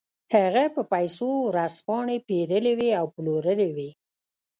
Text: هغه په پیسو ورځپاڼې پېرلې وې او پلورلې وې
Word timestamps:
هغه 0.35 0.63
په 0.75 0.81
پیسو 0.93 1.29
ورځپاڼې 1.49 2.17
پېرلې 2.27 2.73
وې 2.79 2.89
او 2.99 3.05
پلورلې 3.15 3.69
وې 3.75 3.89